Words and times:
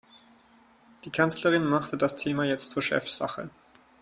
Die 1.05 1.11
Kanzlerin 1.11 1.63
machte 1.63 1.95
das 1.95 2.15
Thema 2.15 2.43
jetzt 2.43 2.71
zur 2.71 2.81
Chefsache. 2.81 3.51